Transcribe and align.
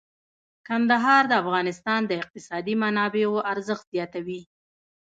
کندهار 0.67 1.23
د 1.27 1.33
افغانستان 1.43 1.99
د 2.05 2.11
اقتصادي 2.21 2.75
منابعو 2.83 3.45
ارزښت 3.53 3.85
زیاتوي. 3.95 4.41